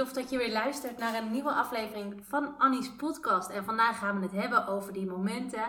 Tof 0.00 0.12
dat 0.12 0.30
je 0.30 0.38
weer 0.38 0.52
luistert 0.52 0.98
naar 0.98 1.14
een 1.14 1.30
nieuwe 1.30 1.52
aflevering 1.52 2.22
van 2.28 2.58
Annie's 2.58 2.90
podcast. 2.96 3.50
En 3.50 3.64
vandaag 3.64 3.98
gaan 3.98 4.20
we 4.20 4.26
het 4.26 4.34
hebben 4.34 4.66
over 4.66 4.92
die 4.92 5.06
momenten 5.06 5.64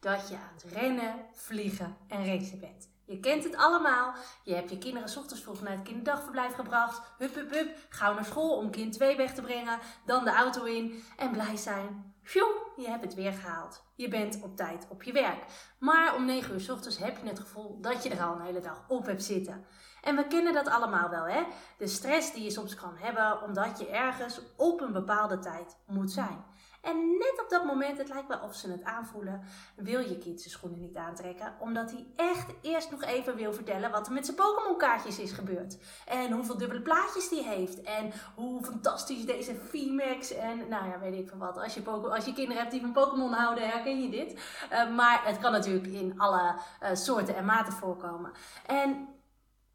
dat 0.00 0.28
je 0.28 0.34
aan 0.34 0.54
het 0.54 0.72
rennen, 0.72 1.14
vliegen 1.32 1.96
en 2.08 2.26
racen 2.26 2.60
bent. 2.60 2.88
Je 3.04 3.20
kent 3.20 3.44
het 3.44 3.56
allemaal. 3.56 4.14
Je 4.44 4.54
hebt 4.54 4.70
je 4.70 4.78
kinderen 4.78 5.08
s 5.08 5.16
ochtends 5.16 5.42
vroeg 5.42 5.60
naar 5.60 5.72
het 5.72 5.82
kinderdagverblijf 5.82 6.54
gebracht. 6.54 7.00
Hup, 7.18 7.34
hup, 7.34 7.50
hup. 7.50 7.76
Gauw 7.88 8.14
naar 8.14 8.24
school 8.24 8.56
om 8.56 8.70
kind 8.70 8.92
2 8.92 9.16
weg 9.16 9.34
te 9.34 9.42
brengen. 9.42 9.78
Dan 10.06 10.24
de 10.24 10.30
auto 10.30 10.64
in 10.64 11.02
en 11.16 11.30
blij 11.30 11.56
zijn. 11.56 12.14
Pjoe, 12.22 12.54
je 12.76 12.88
hebt 12.88 13.04
het 13.04 13.14
weer 13.14 13.32
gehaald. 13.32 13.82
Je 13.94 14.08
bent 14.08 14.42
op 14.42 14.56
tijd 14.56 14.86
op 14.88 15.02
je 15.02 15.12
werk. 15.12 15.44
Maar 15.78 16.14
om 16.14 16.24
9 16.24 16.52
uur 16.52 16.60
s 16.60 16.68
ochtends 16.68 16.98
heb 16.98 17.18
je 17.22 17.28
het 17.28 17.40
gevoel 17.40 17.80
dat 17.80 18.02
je 18.02 18.10
er 18.10 18.22
al 18.22 18.34
een 18.34 18.44
hele 18.44 18.60
dag 18.60 18.84
op 18.88 19.06
hebt 19.06 19.24
zitten. 19.24 19.66
En 20.06 20.16
we 20.16 20.26
kennen 20.26 20.52
dat 20.52 20.68
allemaal 20.68 21.10
wel, 21.10 21.24
hè? 21.24 21.42
De 21.78 21.86
stress 21.86 22.32
die 22.32 22.42
je 22.42 22.50
soms 22.50 22.74
kan 22.74 22.96
hebben 22.96 23.42
omdat 23.42 23.78
je 23.78 23.90
ergens 23.90 24.40
op 24.56 24.80
een 24.80 24.92
bepaalde 24.92 25.38
tijd 25.38 25.76
moet 25.86 26.10
zijn. 26.10 26.44
En 26.82 27.08
net 27.18 27.40
op 27.42 27.48
dat 27.48 27.64
moment, 27.64 27.98
het 27.98 28.08
lijkt 28.08 28.28
wel 28.28 28.40
of 28.40 28.54
ze 28.54 28.70
het 28.70 28.84
aanvoelen, 28.84 29.42
wil 29.76 30.00
je 30.00 30.18
kind 30.18 30.40
zijn 30.40 30.52
schoenen 30.52 30.80
niet 30.80 30.96
aantrekken. 30.96 31.54
Omdat 31.58 31.90
hij 31.90 32.06
echt 32.16 32.54
eerst 32.62 32.90
nog 32.90 33.02
even 33.02 33.36
wil 33.36 33.52
vertellen 33.52 33.90
wat 33.90 34.06
er 34.06 34.12
met 34.12 34.24
zijn 34.24 34.36
Pokémon 34.36 34.78
kaartjes 34.78 35.18
is 35.18 35.32
gebeurd. 35.32 35.78
En 36.06 36.32
hoeveel 36.32 36.56
dubbele 36.56 36.82
plaatjes 36.82 37.28
die 37.28 37.42
heeft. 37.42 37.82
En 37.82 38.12
hoe 38.34 38.64
fantastisch 38.64 39.26
deze 39.26 39.54
VMAX 39.54 40.32
en 40.32 40.68
nou 40.68 40.88
ja, 40.88 40.98
weet 40.98 41.18
ik 41.18 41.28
van 41.28 41.38
wat. 41.38 41.58
Als 41.58 41.74
je, 41.74 41.90
als 41.90 42.24
je 42.24 42.32
kinderen 42.32 42.58
hebt 42.58 42.70
die 42.70 42.80
van 42.80 42.92
Pokémon 42.92 43.32
houden, 43.32 43.68
herken 43.68 44.02
je 44.02 44.08
dit. 44.10 44.32
Uh, 44.72 44.94
maar 44.94 45.20
het 45.24 45.38
kan 45.38 45.52
natuurlijk 45.52 45.86
in 45.86 46.18
alle 46.18 46.54
uh, 46.82 46.88
soorten 46.92 47.36
en 47.36 47.44
maten 47.44 47.72
voorkomen. 47.72 48.32
En 48.66 49.08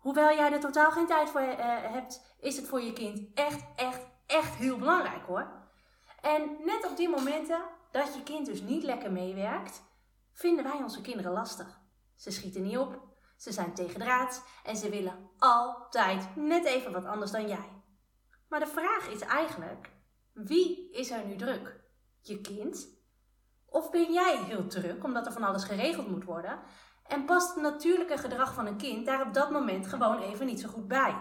hoewel 0.02 0.36
jij 0.36 0.52
er 0.52 0.60
totaal 0.60 0.92
geen 0.92 1.08
tijd 1.08 1.30
voor 1.30 1.42
uh, 1.42 1.56
hebt, 1.82 2.36
is 2.40 2.56
het 2.56 2.68
voor 2.68 2.82
je 2.82 2.94
kind 2.94 3.34
echt, 3.34 3.64
echt, 3.76 4.02
echt 4.26 4.56
heel 4.56 4.78
belangrijk 4.78 5.26
hoor. 5.26 5.52
En 6.22 6.58
net 6.64 6.90
op 6.90 6.98
die 6.98 7.10
momenten 7.10 7.62
dat 7.92 8.16
je 8.16 8.24
kind 8.24 8.46
dus 8.46 8.62
niet 8.62 8.84
lekker 8.84 9.12
meewerkt, 9.12 9.82
vinden 10.34 10.64
wij 10.64 10.78
onze 10.78 11.02
kinderen 11.02 11.32
lastig. 11.32 11.80
Ze 12.16 12.32
schieten 12.32 12.62
niet 12.62 12.78
op, 12.78 13.02
ze 13.38 13.52
zijn 13.52 13.74
tegendraads 13.74 14.42
en 14.64 14.78
ze 14.78 14.90
willen 14.90 15.30
altijd 15.38 16.36
net 16.36 16.66
even 16.66 16.92
wat 16.92 17.06
anders 17.06 17.32
dan 17.32 17.48
jij. 17.48 17.82
Maar 18.50 18.60
de 18.60 18.68
vraag 18.68 19.08
is 19.08 19.22
eigenlijk: 19.22 19.90
wie 20.34 20.92
is 20.92 21.12
er 21.12 21.26
nu 21.26 21.36
druk? 21.36 21.80
Je 22.22 22.42
kind? 22.42 22.88
Of 23.66 23.92
ben 23.92 24.14
jij 24.14 24.38
heel 24.44 24.68
druk 24.68 25.04
omdat 25.04 25.26
er 25.26 25.32
van 25.32 25.44
alles 25.44 25.64
geregeld 25.64 26.08
moet 26.08 26.24
worden? 26.24 26.60
En 27.08 27.26
past 27.26 27.54
het 27.54 27.64
natuurlijke 27.64 28.18
gedrag 28.18 28.54
van 28.54 28.66
een 28.66 28.78
kind 28.78 29.06
daar 29.06 29.22
op 29.28 29.34
dat 29.34 29.52
moment 29.52 29.88
gewoon 29.88 30.20
even 30.20 30.46
niet 30.46 30.60
zo 30.60 30.70
goed 30.70 30.88
bij? 30.88 31.16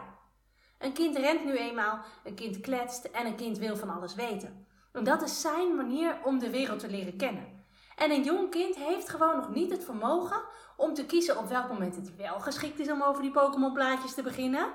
Een 0.78 0.92
kind 0.92 1.16
rent 1.16 1.44
nu 1.44 1.56
eenmaal, 1.56 2.00
een 2.24 2.34
kind 2.34 2.60
kletst 2.60 3.04
en 3.04 3.26
een 3.26 3.36
kind 3.36 3.58
wil 3.58 3.76
van 3.76 3.90
alles 3.90 4.14
weten. 4.14 4.66
En 4.92 5.04
dat 5.04 5.22
is 5.22 5.40
zijn 5.40 5.76
manier 5.76 6.18
om 6.24 6.38
de 6.38 6.50
wereld 6.50 6.78
te 6.78 6.90
leren 6.90 7.16
kennen. 7.16 7.64
En 7.96 8.10
een 8.10 8.22
jong 8.22 8.50
kind 8.50 8.76
heeft 8.76 9.08
gewoon 9.08 9.36
nog 9.36 9.50
niet 9.50 9.70
het 9.70 9.84
vermogen 9.84 10.42
om 10.76 10.94
te 10.94 11.06
kiezen 11.06 11.38
op 11.38 11.48
welk 11.48 11.68
moment 11.68 11.96
het 11.96 12.16
wel 12.16 12.40
geschikt 12.40 12.78
is 12.78 12.90
om 12.90 13.02
over 13.02 13.22
die 13.22 13.30
Pokémon 13.30 13.72
plaatjes 13.72 14.14
te 14.14 14.22
beginnen. 14.22 14.72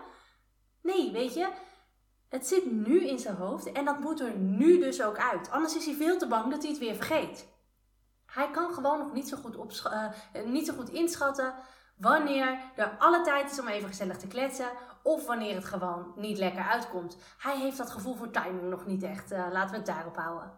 Nee, 0.81 1.11
weet 1.11 1.33
je, 1.33 1.49
het 2.29 2.47
zit 2.47 2.71
nu 2.71 3.07
in 3.07 3.19
zijn 3.19 3.35
hoofd 3.35 3.71
en 3.71 3.85
dat 3.85 3.99
moet 3.99 4.19
er 4.19 4.35
nu 4.37 4.79
dus 4.79 5.01
ook 5.01 5.17
uit. 5.17 5.51
Anders 5.51 5.75
is 5.75 5.85
hij 5.85 5.95
veel 5.95 6.17
te 6.17 6.27
bang 6.27 6.51
dat 6.51 6.61
hij 6.61 6.71
het 6.71 6.79
weer 6.79 6.95
vergeet. 6.95 7.47
Hij 8.35 8.51
kan 8.51 8.73
gewoon 8.73 8.99
nog 8.99 9.13
niet 9.13 9.27
zo 9.27 9.37
goed, 9.37 9.55
op, 9.55 9.71
uh, 9.71 10.05
niet 10.45 10.65
zo 10.65 10.73
goed 10.73 10.89
inschatten 10.89 11.53
wanneer 11.97 12.59
er 12.75 12.95
alle 12.99 13.21
tijd 13.21 13.51
is 13.51 13.59
om 13.59 13.67
even 13.67 13.87
gezellig 13.87 14.17
te 14.17 14.27
kletsen 14.27 14.69
of 15.03 15.25
wanneer 15.25 15.55
het 15.55 15.65
gewoon 15.65 16.13
niet 16.15 16.37
lekker 16.37 16.63
uitkomt. 16.63 17.17
Hij 17.37 17.57
heeft 17.57 17.77
dat 17.77 17.91
gevoel 17.91 18.15
voor 18.15 18.31
timing 18.31 18.69
nog 18.69 18.85
niet 18.85 19.03
echt. 19.03 19.31
Uh, 19.31 19.45
laten 19.51 19.71
we 19.71 19.77
het 19.77 19.85
daarop 19.85 20.17
houden. 20.17 20.51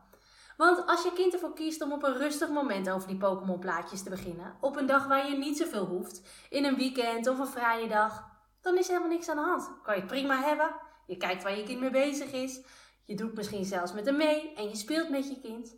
Want 0.57 0.87
als 0.87 1.03
je 1.03 1.13
kind 1.13 1.33
ervoor 1.33 1.53
kiest 1.53 1.81
om 1.81 1.91
op 1.91 2.03
een 2.03 2.17
rustig 2.17 2.49
moment 2.49 2.89
over 2.89 3.07
die 3.07 3.17
Pokémon 3.17 3.59
plaatjes 3.59 4.03
te 4.03 4.09
beginnen, 4.09 4.57
op 4.61 4.75
een 4.75 4.85
dag 4.85 5.07
waar 5.07 5.29
je 5.29 5.37
niet 5.37 5.57
zoveel 5.57 5.85
hoeft, 5.85 6.21
in 6.49 6.65
een 6.65 6.75
weekend 6.75 7.27
of 7.27 7.39
een 7.39 7.47
vrije 7.47 7.87
dag, 7.87 8.29
dan 8.61 8.77
is 8.77 8.85
er 8.85 8.93
helemaal 8.93 9.13
niks 9.13 9.29
aan 9.29 9.35
de 9.35 9.41
hand. 9.41 9.69
Kan 9.83 9.93
je 9.93 9.99
het 9.99 10.09
prima 10.09 10.41
hebben. 10.41 10.75
Je 11.07 11.17
kijkt 11.17 11.43
waar 11.43 11.57
je 11.57 11.63
kind 11.63 11.79
mee 11.79 11.89
bezig 11.89 12.31
is. 12.31 12.61
Je 13.03 13.15
doet 13.15 13.33
misschien 13.33 13.65
zelfs 13.65 13.93
met 13.93 14.05
hem 14.05 14.17
mee 14.17 14.53
en 14.53 14.69
je 14.69 14.75
speelt 14.75 15.09
met 15.09 15.27
je 15.27 15.39
kind. 15.39 15.75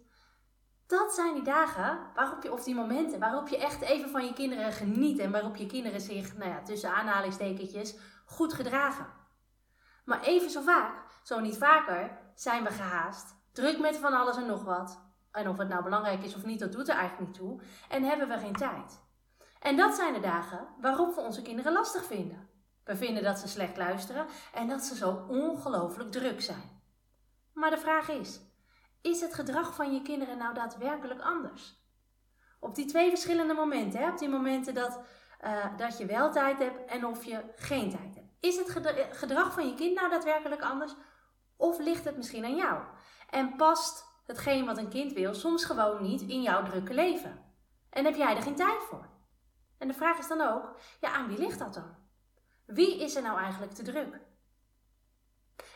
Dat 0.90 1.14
zijn 1.14 1.34
die 1.34 1.44
dagen 1.44 2.00
waarop 2.16 2.44
je, 2.44 2.52
of 2.52 2.64
die 2.64 2.76
momenten 2.76 3.20
waarop 3.20 3.48
je 3.48 3.58
echt 3.58 3.82
even 3.82 4.10
van 4.10 4.26
je 4.26 4.34
kinderen 4.34 4.72
geniet 4.72 5.20
en 5.20 5.32
waarop 5.32 5.56
je 5.56 5.66
kinderen 5.66 6.02
zich, 6.02 6.38
nou 6.38 6.50
ja, 6.50 6.62
tussen 6.62 6.94
aanhalingstekentjes, 6.94 7.96
goed 8.26 8.54
gedragen. 8.54 9.06
Maar 10.06 10.22
even 10.22 10.50
zo 10.50 10.62
vaak, 10.62 10.94
zo 11.24 11.40
niet 11.40 11.58
vaker, 11.58 12.18
zijn 12.36 12.64
we 12.64 12.70
gehaast, 12.70 13.36
druk 13.52 13.80
met 13.80 13.98
van 13.98 14.14
alles 14.14 14.38
en 14.38 14.46
nog 14.46 14.64
wat. 14.64 15.00
En 15.32 15.50
of 15.50 15.58
het 15.58 15.68
nou 15.68 15.84
belangrijk 15.84 16.24
is 16.24 16.36
of 16.36 16.46
niet, 16.46 16.60
dat 16.60 16.72
doet 16.72 16.90
er 16.90 16.96
eigenlijk 16.96 17.28
niet 17.28 17.38
toe. 17.38 17.62
En 17.90 18.04
hebben 18.04 18.28
we 18.28 18.38
geen 18.38 18.56
tijd. 18.56 19.00
En 19.60 19.78
dat 19.78 19.96
zijn 19.96 20.14
de 20.14 20.20
dagen 20.20 20.68
waarop 20.82 21.16
we 21.16 21.22
onze 21.22 21.42
kinderen 21.42 21.74
lastig 21.74 22.06
vinden. 22.06 22.50
We 22.84 22.96
vinden 22.96 23.24
dat 23.24 23.40
ze 23.40 23.48
slecht 23.48 23.78
luisteren 23.78 24.26
en 24.54 24.68
dat 24.68 24.82
ze 24.82 24.96
zo 24.96 25.26
ongelooflijk 25.28 26.12
druk 26.12 26.42
zijn. 26.42 26.82
Maar 27.54 27.70
de 27.70 27.78
vraag 27.78 28.10
is: 28.10 28.40
is 29.02 29.22
het 29.22 29.34
gedrag 29.34 29.76
van 29.76 29.94
je 29.94 30.02
kinderen 30.02 30.38
nou 30.38 30.54
daadwerkelijk 30.54 31.22
anders? 31.22 31.78
Op 32.60 32.76
die 32.76 32.86
twee 32.86 33.10
verschillende 33.10 33.54
momenten, 33.54 34.00
hè? 34.00 34.10
op 34.10 34.18
die 34.18 34.30
momenten 34.30 34.74
dat, 34.74 35.00
uh, 35.44 35.78
dat 35.78 35.98
je 35.98 36.06
wel 36.06 36.32
tijd 36.32 36.60
hebt 36.60 36.86
en 36.86 37.06
of 37.06 37.24
je 37.24 37.44
geen 37.56 37.90
tijd 37.90 38.16
hebt. 38.16 38.28
Is 38.40 38.58
het 38.58 38.70
gedrag 39.12 39.54
van 39.54 39.68
je 39.68 39.74
kind 39.74 39.96
nou 39.96 40.10
daadwerkelijk 40.10 40.62
anders? 40.62 40.96
Of 41.58 41.80
ligt 41.80 42.06
het 42.06 42.18
misschien 42.18 42.46
aan 42.46 42.56
jou? 42.56 42.84
En 43.30 43.56
past 43.56 44.06
hetgeen 44.26 44.66
wat 44.66 44.78
een 44.78 44.90
kind 44.90 45.14
wil 45.14 45.34
soms 45.34 45.66
gewoon 45.66 46.02
niet 46.02 46.22
in 46.22 46.42
jouw 46.42 46.64
drukke 46.64 46.94
leven? 46.94 47.44
En 47.90 48.06
heb 48.06 48.16
jij 48.16 48.36
er 48.36 48.42
geen 48.42 48.56
tijd 48.56 48.84
voor? 48.84 49.10
En 49.78 49.88
de 49.88 49.94
vraag 49.94 50.20
is 50.20 50.28
dan 50.28 50.42
ook, 50.42 50.80
ja, 51.02 51.12
aan 51.12 51.28
wie 51.28 51.38
ligt 51.38 51.60
dat 51.60 51.74
dan? 51.74 51.96
Wie 52.66 53.02
is 53.04 53.16
er 53.16 53.22
nou 53.22 53.40
eigenlijk 53.40 53.74
te 53.74 53.84
druk? 53.84 54.20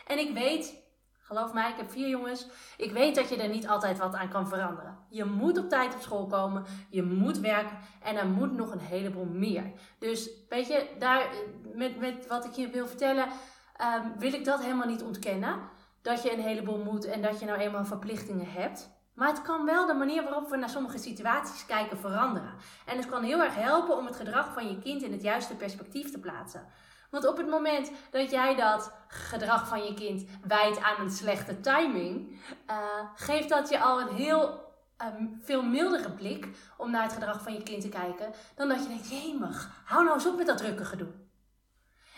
En 0.06 0.18
ik 0.18 0.34
weet, 0.34 0.83
Geloof 1.26 1.52
mij, 1.52 1.70
ik 1.70 1.76
heb 1.76 1.90
vier 1.90 2.08
jongens. 2.08 2.46
Ik 2.76 2.92
weet 2.92 3.14
dat 3.14 3.28
je 3.28 3.36
er 3.36 3.48
niet 3.48 3.68
altijd 3.68 3.98
wat 3.98 4.14
aan 4.14 4.28
kan 4.28 4.48
veranderen. 4.48 4.98
Je 5.08 5.24
moet 5.24 5.58
op 5.58 5.68
tijd 5.68 5.94
op 5.94 6.00
school 6.00 6.26
komen, 6.26 6.64
je 6.88 7.02
moet 7.02 7.38
werken 7.38 7.78
en 8.02 8.16
er 8.16 8.26
moet 8.26 8.52
nog 8.52 8.72
een 8.72 8.80
heleboel 8.80 9.24
meer. 9.24 9.72
Dus 9.98 10.30
weet 10.48 10.66
je, 10.66 10.88
daar, 10.98 11.26
met, 11.74 11.98
met 11.98 12.26
wat 12.26 12.44
ik 12.44 12.52
je 12.52 12.68
wil 12.68 12.86
vertellen, 12.86 13.24
um, 13.24 14.12
wil 14.18 14.32
ik 14.32 14.44
dat 14.44 14.62
helemaal 14.62 14.86
niet 14.86 15.02
ontkennen. 15.02 15.58
Dat 16.02 16.22
je 16.22 16.32
een 16.32 16.42
heleboel 16.42 16.78
moet 16.78 17.04
en 17.04 17.22
dat 17.22 17.40
je 17.40 17.46
nou 17.46 17.58
eenmaal 17.58 17.84
verplichtingen 17.84 18.50
hebt. 18.52 18.90
Maar 19.14 19.28
het 19.28 19.42
kan 19.42 19.64
wel 19.64 19.86
de 19.86 19.94
manier 19.94 20.22
waarop 20.22 20.50
we 20.50 20.56
naar 20.56 20.68
sommige 20.68 20.98
situaties 20.98 21.66
kijken 21.66 21.98
veranderen. 21.98 22.54
En 22.86 22.96
het 22.96 23.06
kan 23.06 23.22
heel 23.22 23.42
erg 23.42 23.54
helpen 23.54 23.96
om 23.96 24.06
het 24.06 24.16
gedrag 24.16 24.52
van 24.52 24.68
je 24.68 24.78
kind 24.78 25.02
in 25.02 25.12
het 25.12 25.22
juiste 25.22 25.54
perspectief 25.54 26.10
te 26.10 26.18
plaatsen. 26.18 26.66
Want 27.14 27.26
op 27.26 27.36
het 27.36 27.48
moment 27.48 27.90
dat 28.10 28.30
jij 28.30 28.54
dat 28.54 28.92
gedrag 29.08 29.68
van 29.68 29.84
je 29.84 29.94
kind 29.94 30.24
wijt 30.46 30.80
aan 30.80 31.00
een 31.00 31.10
slechte 31.10 31.60
timing, 31.60 32.40
uh, 32.70 32.76
geeft 33.14 33.48
dat 33.48 33.68
je 33.68 33.80
al 33.80 34.00
een 34.00 34.14
heel 34.14 34.72
ehm, 34.96 35.26
veel 35.40 35.62
mildere 35.62 36.10
blik 36.10 36.48
om 36.76 36.90
naar 36.90 37.02
het 37.02 37.12
gedrag 37.12 37.42
van 37.42 37.52
je 37.52 37.62
kind 37.62 37.80
te 37.80 37.88
kijken, 37.88 38.32
dan 38.54 38.68
dat 38.68 38.82
je 38.82 38.88
denkt, 38.88 39.10
jemig, 39.10 39.82
hou 39.84 40.04
nou 40.04 40.14
eens 40.14 40.26
op 40.26 40.36
met 40.36 40.46
dat 40.46 40.58
drukke 40.58 40.84
gedoe. 40.84 41.08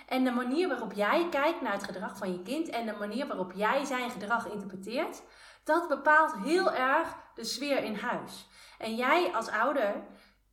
En 0.06 0.24
de 0.24 0.30
manier 0.30 0.68
waarop 0.68 0.92
jij 0.92 1.28
kijkt 1.28 1.60
naar 1.60 1.72
het 1.72 1.84
gedrag 1.84 2.16
van 2.16 2.32
je 2.32 2.42
kind 2.42 2.68
en 2.68 2.86
de 2.86 2.96
manier 2.98 3.26
waarop 3.26 3.52
jij 3.54 3.84
zijn 3.84 4.10
gedrag 4.10 4.48
interpreteert, 4.48 5.22
dat 5.64 5.88
bepaalt 5.88 6.34
heel 6.36 6.72
erg 6.72 7.16
de 7.34 7.44
sfeer 7.44 7.84
in 7.84 7.94
huis. 7.94 8.48
En 8.78 8.94
jij 8.94 9.32
als 9.34 9.48
ouder 9.48 9.94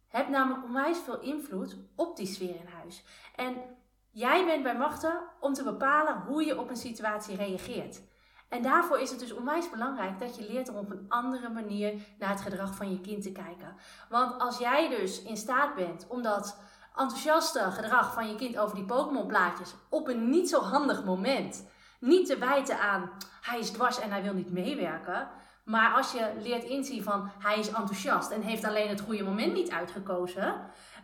hebt 0.08 0.30
namelijk 0.30 0.64
onwijs 0.64 0.98
veel 0.98 1.20
invloed 1.20 1.78
op 1.96 2.16
die 2.16 2.28
sfeer 2.28 2.56
in 2.56 2.70
huis. 2.80 3.04
En 3.36 3.82
Jij 4.16 4.46
bent 4.46 4.64
bij 4.64 4.78
machten 4.78 5.20
om 5.40 5.54
te 5.54 5.64
bepalen 5.64 6.22
hoe 6.28 6.46
je 6.46 6.60
op 6.60 6.70
een 6.70 6.78
situatie 6.78 7.36
reageert. 7.36 8.02
En 8.50 8.62
daarvoor 8.62 9.00
is 9.00 9.10
het 9.10 9.20
dus 9.20 9.34
onwijs 9.34 9.70
belangrijk 9.70 10.20
dat 10.20 10.36
je 10.36 10.52
leert 10.52 10.70
om 10.70 10.76
op 10.76 10.92
een 10.92 11.06
andere 11.10 11.50
manier 11.50 11.94
naar 12.20 12.30
het 12.30 12.42
gedrag 12.42 12.76
van 12.76 12.92
je 12.92 13.02
kind 13.02 13.24
te 13.24 13.32
kijken. 13.32 13.76
Want 14.10 14.42
als 14.42 14.58
jij 14.58 14.90
dus 14.90 15.24
in 15.24 15.38
staat 15.38 15.76
bent 15.76 16.08
om 16.08 16.22
dat 16.22 16.60
enthousiaste 16.96 17.60
gedrag 17.60 18.14
van 18.14 18.28
je 18.30 18.36
kind 18.36 18.58
over 18.58 18.76
die 18.76 18.86
Pokémon 18.86 19.28
plaatjes 19.28 19.76
op 19.90 20.08
een 20.08 20.30
niet 20.30 20.50
zo 20.50 20.62
handig 20.62 21.04
moment 21.04 21.68
niet 22.00 22.28
te 22.28 22.38
wijten 22.38 22.80
aan 22.80 23.10
hij 23.42 23.60
is 23.60 23.70
dwars 23.70 24.00
en 24.00 24.12
hij 24.12 24.24
wil 24.24 24.34
niet 24.34 24.52
meewerken. 24.52 25.28
Maar 25.64 25.94
als 25.94 26.12
je 26.12 26.32
leert 26.42 26.64
inzien 26.64 27.04
van 27.04 27.32
hij 27.40 27.60
is 27.60 27.68
enthousiast 27.68 28.32
en 28.32 28.42
heeft 28.42 28.64
alleen 28.64 28.90
het 28.90 29.02
goede 29.02 29.24
moment 29.24 29.54
niet 29.54 29.72
uitgekozen. 29.72 30.62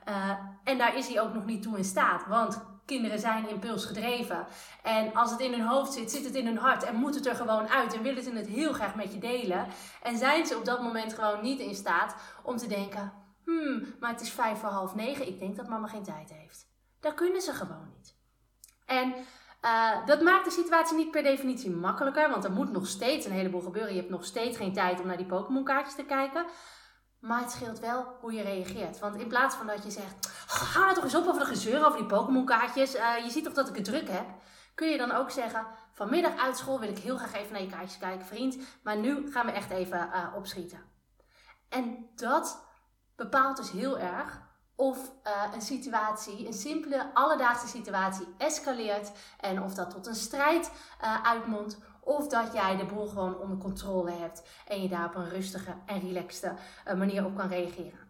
Uh, 0.09 0.29
en 0.63 0.77
daar 0.77 0.95
is 0.95 1.07
hij 1.07 1.21
ook 1.21 1.33
nog 1.33 1.45
niet 1.45 1.61
toe 1.61 1.77
in 1.77 1.83
staat. 1.83 2.25
Want 2.25 2.61
kinderen 2.89 3.19
zijn 3.19 3.49
impulsgedreven. 3.49 4.47
En 4.83 5.13
als 5.13 5.31
het 5.31 5.39
in 5.39 5.51
hun 5.51 5.67
hoofd 5.67 5.93
zit, 5.93 6.11
zit 6.11 6.25
het 6.25 6.35
in 6.35 6.45
hun 6.45 6.57
hart 6.57 6.83
en 6.83 6.95
moet 6.95 7.15
het 7.15 7.25
er 7.25 7.35
gewoon 7.35 7.67
uit. 7.67 7.93
En 7.93 8.01
willen 8.01 8.23
ze 8.23 8.31
het 8.31 8.47
heel 8.47 8.73
graag 8.73 8.95
met 8.95 9.13
je 9.13 9.19
delen. 9.19 9.67
En 10.03 10.17
zijn 10.17 10.45
ze 10.45 10.57
op 10.57 10.65
dat 10.65 10.81
moment 10.81 11.13
gewoon 11.13 11.41
niet 11.41 11.59
in 11.59 11.75
staat 11.75 12.15
om 12.43 12.57
te 12.57 12.67
denken: 12.67 13.13
hmm, 13.45 13.95
maar 13.99 14.11
het 14.11 14.21
is 14.21 14.31
vijf 14.31 14.59
voor 14.59 14.69
half 14.69 14.95
negen. 14.95 15.27
Ik 15.27 15.39
denk 15.39 15.55
dat 15.55 15.67
mama 15.67 15.87
geen 15.87 16.03
tijd 16.03 16.31
heeft. 16.33 16.67
Dat 16.99 17.13
kunnen 17.13 17.41
ze 17.41 17.53
gewoon 17.53 17.87
niet. 17.97 18.15
En 18.85 19.13
uh, 19.65 20.05
dat 20.05 20.21
maakt 20.21 20.45
de 20.45 20.51
situatie 20.51 20.97
niet 20.97 21.11
per 21.11 21.23
definitie 21.23 21.71
makkelijker, 21.71 22.29
want 22.29 22.43
er 22.43 22.51
moet 22.51 22.71
nog 22.71 22.87
steeds 22.87 23.25
een 23.25 23.31
heleboel 23.31 23.61
gebeuren. 23.61 23.93
Je 23.93 23.99
hebt 23.99 24.11
nog 24.11 24.25
steeds 24.25 24.57
geen 24.57 24.73
tijd 24.73 24.99
om 24.99 25.07
naar 25.07 25.17
die 25.17 25.25
Pokémon 25.25 25.63
kaartjes 25.63 25.95
te 25.95 26.05
kijken. 26.05 26.45
Maar 27.19 27.41
het 27.41 27.51
scheelt 27.51 27.79
wel 27.79 28.05
hoe 28.21 28.33
je 28.33 28.41
reageert. 28.41 28.99
Want 28.99 29.15
in 29.15 29.27
plaats 29.27 29.55
van 29.55 29.67
dat 29.67 29.83
je 29.83 29.91
zegt: 29.91 30.38
Ga 30.51 30.87
er 30.87 30.93
toch 30.93 31.03
eens 31.03 31.15
op 31.15 31.27
over 31.27 31.39
de 31.39 31.45
gezeur 31.45 31.85
over 31.85 31.97
die 31.97 32.07
Pokémon 32.07 32.45
kaartjes. 32.45 32.95
Uh, 32.95 33.17
je 33.23 33.29
ziet 33.29 33.43
toch 33.43 33.53
dat 33.53 33.69
ik 33.69 33.75
het 33.75 33.85
druk 33.85 34.09
heb. 34.09 34.25
Kun 34.75 34.89
je 34.89 34.97
dan 34.97 35.11
ook 35.11 35.31
zeggen: 35.31 35.65
Vanmiddag 35.91 36.37
uit 36.37 36.57
school 36.57 36.79
wil 36.79 36.89
ik 36.89 36.97
heel 36.97 37.17
graag 37.17 37.33
even 37.33 37.51
naar 37.51 37.61
je 37.61 37.67
kaartjes 37.67 37.97
kijken, 37.97 38.25
vriend. 38.25 38.57
Maar 38.83 38.97
nu 38.97 39.31
gaan 39.31 39.45
we 39.45 39.51
echt 39.51 39.69
even 39.69 40.09
uh, 40.13 40.35
opschieten. 40.35 40.79
En 41.69 42.09
dat 42.15 42.65
bepaalt 43.15 43.57
dus 43.57 43.71
heel 43.71 43.99
erg 43.99 44.41
of 44.75 44.97
uh, 45.23 45.53
een 45.53 45.61
situatie, 45.61 46.47
een 46.47 46.53
simpele 46.53 47.13
alledaagse 47.13 47.67
situatie, 47.67 48.27
escaleert 48.37 49.11
en 49.39 49.63
of 49.63 49.73
dat 49.73 49.89
tot 49.89 50.07
een 50.07 50.15
strijd 50.15 50.71
uitmondt. 51.23 51.77
Of 51.99 52.27
dat 52.27 52.53
jij 52.53 52.75
de 52.75 52.85
boel 52.85 53.07
gewoon 53.07 53.37
onder 53.37 53.57
controle 53.57 54.11
hebt 54.11 54.43
en 54.67 54.81
je 54.81 54.89
daar 54.89 55.05
op 55.05 55.15
een 55.15 55.29
rustige 55.29 55.75
en 55.85 55.99
relaxte 55.99 56.53
manier 56.95 57.25
op 57.25 57.35
kan 57.35 57.47
reageren. 57.47 58.08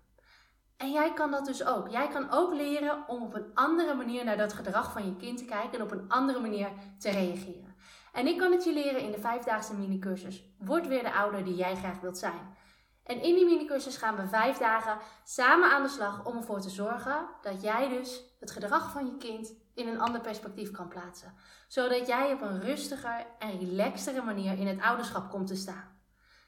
En 0.79 0.91
jij 0.91 1.13
kan 1.13 1.31
dat 1.31 1.45
dus 1.45 1.65
ook. 1.65 1.89
Jij 1.89 2.07
kan 2.07 2.31
ook 2.31 2.53
leren 2.53 3.07
om 3.07 3.21
op 3.21 3.33
een 3.33 3.51
andere 3.53 3.93
manier 3.93 4.25
naar 4.25 4.37
dat 4.37 4.53
gedrag 4.53 4.91
van 4.91 5.05
je 5.05 5.15
kind 5.15 5.37
te 5.37 5.45
kijken 5.45 5.79
en 5.79 5.81
op 5.81 5.91
een 5.91 6.05
andere 6.07 6.39
manier 6.39 6.69
te 6.99 7.09
reageren. 7.09 7.75
En 8.13 8.27
ik 8.27 8.37
kan 8.37 8.51
het 8.51 8.63
je 8.63 8.73
leren 8.73 9.01
in 9.01 9.11
de 9.11 9.19
vijfdaagse 9.19 9.75
minicursus. 9.75 10.43
Word 10.57 10.87
weer 10.87 11.03
de 11.03 11.13
ouder 11.13 11.43
die 11.43 11.55
jij 11.55 11.75
graag 11.75 11.99
wilt 11.99 12.17
zijn. 12.17 12.57
En 13.03 13.21
in 13.21 13.35
die 13.35 13.45
minicursus 13.45 13.97
gaan 13.97 14.15
we 14.15 14.27
vijf 14.27 14.57
dagen 14.57 14.97
samen 15.23 15.71
aan 15.71 15.83
de 15.83 15.89
slag 15.89 16.25
om 16.25 16.37
ervoor 16.37 16.61
te 16.61 16.69
zorgen 16.69 17.27
dat 17.41 17.61
jij 17.61 17.89
dus 17.89 18.23
het 18.39 18.51
gedrag 18.51 18.91
van 18.91 19.05
je 19.05 19.17
kind 19.17 19.53
in 19.73 19.87
een 19.87 19.99
ander 20.01 20.21
perspectief 20.21 20.71
kan 20.71 20.87
plaatsen. 20.87 21.33
Zodat 21.67 22.07
jij 22.07 22.33
op 22.33 22.41
een 22.41 22.61
rustiger 22.61 23.25
en 23.39 23.59
relaxtere 23.59 24.21
manier 24.21 24.59
in 24.59 24.67
het 24.67 24.81
ouderschap 24.81 25.29
komt 25.29 25.47
te 25.47 25.55
staan. 25.55 25.97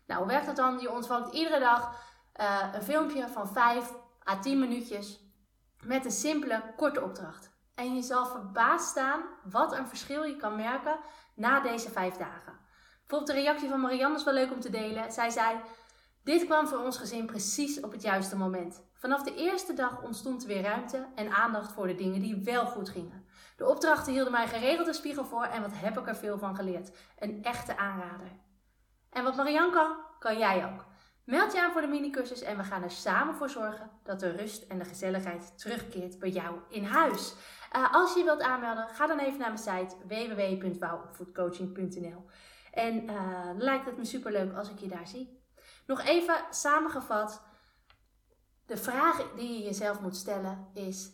Nou, 0.08 0.20
hoe 0.20 0.32
werkt 0.32 0.46
dat 0.46 0.56
dan? 0.56 0.80
Je 0.80 0.92
ontvangt 0.92 1.34
iedere 1.34 1.60
dag 1.60 2.10
uh, 2.40 2.74
een 2.74 2.84
filmpje 2.84 3.28
van 3.28 3.48
5 3.48 3.94
à 4.30 4.40
10 4.40 4.60
minuutjes 4.60 5.20
met 5.84 6.06
een 6.06 6.12
simpele, 6.12 6.74
korte 6.78 7.02
opdracht. 7.02 7.52
En 7.76 7.96
je 7.96 8.02
zal 8.02 8.26
verbaasd 8.26 8.90
staan 8.90 9.22
wat 9.44 9.78
een 9.78 9.88
verschil 9.88 10.24
je 10.24 10.36
kan 10.36 10.56
merken 10.56 11.00
na 11.36 11.60
deze 11.60 11.90
vijf 11.90 12.16
dagen. 12.16 12.60
Bijvoorbeeld 13.00 13.38
de 13.38 13.44
reactie 13.44 13.70
van 13.70 13.80
Marianne 13.80 14.18
is 14.18 14.24
wel 14.24 14.34
leuk 14.34 14.52
om 14.52 14.60
te 14.60 14.70
delen. 14.70 15.12
Zij 15.12 15.30
zei: 15.30 15.60
dit 16.24 16.46
kwam 16.46 16.68
voor 16.68 16.78
ons 16.78 16.98
gezin 16.98 17.26
precies 17.26 17.80
op 17.80 17.92
het 17.92 18.02
juiste 18.02 18.38
moment. 18.38 18.84
Vanaf 18.94 19.24
de 19.24 19.36
eerste 19.36 19.74
dag 19.74 20.02
ontstond 20.02 20.42
er 20.42 20.48
weer 20.48 20.62
ruimte 20.62 21.08
en 21.16 21.32
aandacht 21.32 21.72
voor 21.72 21.88
de 21.88 21.96
dingen 21.96 22.22
die 22.22 22.44
wel 22.44 22.66
goed 22.66 22.90
gingen. 22.90 23.26
De 23.58 23.68
opdrachten 23.68 24.14
hielden 24.14 24.32
mij 24.32 24.48
geregeld 24.48 24.88
een 24.88 24.94
spiegel 24.94 25.26
voor 25.26 25.44
en 25.44 25.62
wat 25.62 25.72
heb 25.74 26.00
ik 26.00 26.08
er 26.08 26.16
veel 26.16 26.38
van 26.38 26.56
geleerd. 26.56 26.92
Een 27.20 27.44
echte 27.44 27.78
aanrader. 27.78 28.32
En 29.10 29.24
wat 29.24 29.36
Marianne 29.36 29.74
kan, 29.74 29.96
kan 30.20 30.38
jij 30.38 30.66
ook. 30.66 30.86
Meld 31.26 31.54
je 31.54 31.62
aan 31.62 31.72
voor 31.72 31.82
de 31.82 31.88
minicursus 31.88 32.42
en 32.42 32.58
we 32.58 32.64
gaan 32.64 32.84
er 32.84 32.92
samen 32.92 33.36
voor 33.36 33.50
zorgen 33.50 33.90
dat 34.04 34.20
de 34.20 34.30
rust 34.30 34.64
en 34.64 34.78
de 34.78 34.86
gezelligheid 34.86 35.58
terugkeert 35.58 36.20
bij 36.20 36.30
jou 36.30 36.60
in 36.70 36.84
huis. 36.84 37.36
Uh, 37.76 37.94
als 37.94 38.14
je 38.14 38.24
wilt 38.24 38.42
aanmelden, 38.42 38.90
ga 38.90 39.08
dan 39.08 39.20
even 39.20 39.40
naar 39.40 39.54
mijn 39.54 39.88
site 39.88 39.96
www.wouwopvoedcoaching.nl 40.08 42.26
En 42.72 43.04
uh, 43.04 43.50
lijkt 43.58 43.86
het 43.86 43.98
me 43.98 44.06
super 44.06 44.32
leuk 44.32 44.56
als 44.56 44.70
ik 44.70 44.80
je 44.80 44.88
daar 44.88 45.08
zie. 45.08 45.40
Nog 45.88 46.02
even 46.02 46.36
samengevat. 46.50 47.42
De 48.66 48.78
vraag 48.78 49.34
die 49.36 49.54
je 49.54 49.64
jezelf 49.64 50.02
moet 50.02 50.16
stellen 50.16 50.68
is: 50.74 51.12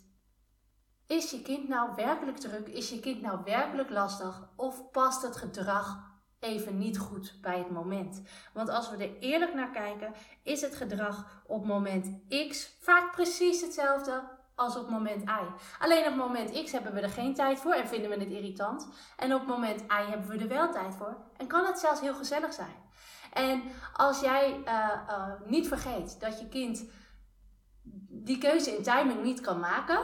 Is 1.07 1.31
je 1.31 1.41
kind 1.41 1.67
nou 1.67 1.95
werkelijk 1.95 2.37
druk? 2.37 2.67
Is 2.67 2.89
je 2.89 2.99
kind 2.99 3.21
nou 3.21 3.43
werkelijk 3.43 3.89
lastig? 3.89 4.49
Of 4.55 4.91
past 4.91 5.21
het 5.21 5.35
gedrag 5.35 6.06
even 6.39 6.77
niet 6.77 6.97
goed 6.97 7.37
bij 7.41 7.57
het 7.57 7.69
moment? 7.69 8.21
Want 8.53 8.69
als 8.69 8.89
we 8.89 8.97
er 8.97 9.19
eerlijk 9.19 9.53
naar 9.53 9.71
kijken, 9.71 10.13
is 10.43 10.61
het 10.61 10.75
gedrag 10.75 11.43
op 11.47 11.65
moment 11.65 12.07
X 12.49 12.75
vaak 12.79 13.11
precies 13.11 13.61
hetzelfde 13.61 14.23
als 14.55 14.75
op 14.75 14.89
moment 14.89 15.21
Y. 15.21 15.45
Alleen 15.79 16.07
op 16.07 16.15
moment 16.15 16.63
X 16.63 16.71
hebben 16.71 16.93
we 16.93 17.01
er 17.01 17.09
geen 17.09 17.33
tijd 17.33 17.59
voor 17.59 17.73
en 17.73 17.87
vinden 17.87 18.09
we 18.09 18.19
het 18.19 18.29
irritant. 18.29 18.87
En 19.17 19.33
op 19.33 19.45
moment 19.45 19.81
Y 19.81 20.09
hebben 20.09 20.27
we 20.27 20.37
er 20.37 20.47
wel 20.47 20.71
tijd 20.71 20.95
voor 20.95 21.17
en 21.37 21.47
kan 21.47 21.65
het 21.65 21.79
zelfs 21.79 22.01
heel 22.01 22.15
gezellig 22.15 22.53
zijn. 22.53 22.75
En 23.33 23.63
als 23.93 24.19
jij 24.19 24.61
uh, 24.65 24.89
uh, 25.09 25.31
niet 25.45 25.67
vergeet 25.67 26.19
dat 26.19 26.39
je 26.39 26.47
kind 26.47 26.85
die 28.09 28.37
keuze 28.37 28.77
in 28.77 28.83
timing 28.83 29.23
niet 29.23 29.41
kan 29.41 29.59
maken, 29.59 29.99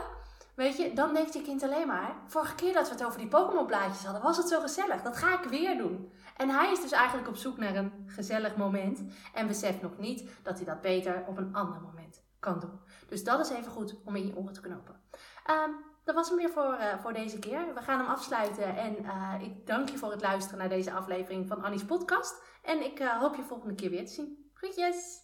weet 0.54 0.76
je, 0.76 0.92
dan 0.92 1.14
denkt 1.14 1.32
je 1.32 1.42
kind 1.42 1.62
alleen 1.62 1.86
maar: 1.86 2.16
vorige 2.26 2.54
keer 2.54 2.72
dat 2.72 2.88
we 2.88 2.94
het 2.94 3.04
over 3.04 3.18
die 3.18 3.28
Pokémon 3.28 3.66
blaadjes 3.66 4.04
hadden, 4.04 4.22
was 4.22 4.36
het 4.36 4.48
zo 4.48 4.60
gezellig. 4.60 5.02
Dat 5.02 5.16
ga 5.16 5.42
ik 5.42 5.48
weer 5.48 5.76
doen. 5.76 6.12
En 6.36 6.48
hij 6.48 6.72
is 6.72 6.80
dus 6.80 6.92
eigenlijk 6.92 7.28
op 7.28 7.36
zoek 7.36 7.56
naar 7.56 7.76
een 7.76 7.92
gezellig 8.06 8.56
moment 8.56 9.02
en 9.34 9.46
beseft 9.46 9.82
nog 9.82 9.98
niet 9.98 10.30
dat 10.42 10.56
hij 10.56 10.64
dat 10.64 10.80
beter 10.80 11.24
op 11.26 11.36
een 11.36 11.54
ander 11.54 11.80
moment 11.80 12.24
kan 12.38 12.60
doen. 12.60 12.80
Dus 13.08 13.24
dat 13.24 13.40
is 13.40 13.50
even 13.50 13.72
goed 13.72 13.96
om 14.04 14.16
in 14.16 14.26
je 14.26 14.36
oren 14.36 14.52
te 14.52 14.60
knopen. 14.60 15.00
Um, 15.50 15.92
dat 16.04 16.14
was 16.14 16.28
hem 16.28 16.38
weer 16.38 16.50
voor, 16.50 16.76
uh, 16.80 16.98
voor 17.00 17.12
deze 17.12 17.38
keer. 17.38 17.74
We 17.74 17.80
gaan 17.80 17.98
hem 17.98 18.08
afsluiten 18.08 18.76
en 18.76 19.02
uh, 19.02 19.34
ik 19.40 19.66
dank 19.66 19.88
je 19.88 19.98
voor 19.98 20.10
het 20.10 20.22
luisteren 20.22 20.58
naar 20.58 20.68
deze 20.68 20.92
aflevering 20.92 21.48
van 21.48 21.62
Annie's 21.62 21.84
podcast. 21.84 22.42
En 22.62 22.84
ik 22.84 23.00
uh, 23.00 23.20
hoop 23.20 23.34
je 23.34 23.42
volgende 23.42 23.74
keer 23.74 23.90
weer 23.90 24.06
te 24.06 24.12
zien. 24.12 24.50
Groetjes! 24.54 25.23